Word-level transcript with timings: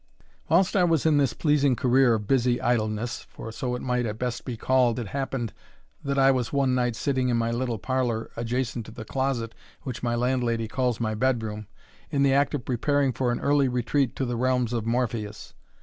Whilst 0.49 0.75
I 0.75 0.83
was 0.83 1.05
in 1.05 1.17
this 1.19 1.33
pleasing 1.35 1.75
career 1.75 2.15
of 2.15 2.25
busy 2.25 2.59
idleness, 2.59 3.21
for 3.29 3.51
so 3.51 3.75
it 3.75 3.83
might 3.83 4.07
at 4.07 4.17
best 4.17 4.45
be 4.45 4.57
called, 4.57 4.97
it 4.97 5.09
happened 5.09 5.53
that 6.03 6.17
I 6.17 6.31
was 6.31 6.51
one 6.51 6.73
night 6.73 6.95
sitting 6.95 7.29
in 7.29 7.37
my 7.37 7.51
little 7.51 7.77
parlour, 7.77 8.31
adjacent 8.35 8.87
to 8.87 8.91
the 8.91 9.05
closet 9.05 9.53
which 9.83 10.01
my 10.01 10.15
landlady 10.15 10.67
calls 10.67 10.99
my 10.99 11.13
bedroom, 11.13 11.67
in 12.09 12.23
the 12.23 12.33
act 12.33 12.55
of 12.55 12.65
preparing 12.65 13.13
for 13.13 13.31
an 13.31 13.39
early 13.41 13.67
retreat 13.67 14.15
to 14.15 14.25
the 14.25 14.35
realms 14.37 14.73
of 14.73 14.87
Morpheus. 14.87 15.53